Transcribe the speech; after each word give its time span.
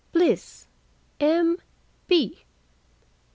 "Bliss. 0.13 0.65
M. 1.19 1.57
B. 2.07 2.43